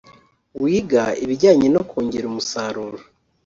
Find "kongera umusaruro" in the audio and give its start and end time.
1.89-2.99